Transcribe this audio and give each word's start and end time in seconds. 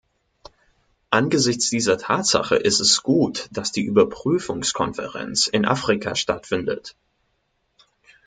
Angesichts 1.11 1.69
dieser 1.69 1.99
Tatsache 1.99 2.55
ist 2.55 2.79
es 2.79 3.03
gut, 3.03 3.47
dass 3.51 3.71
die 3.71 3.83
Überprüfungskonferenz 3.85 5.45
in 5.45 5.63
Afrika 5.63 6.15
stattfindet. 6.15 6.95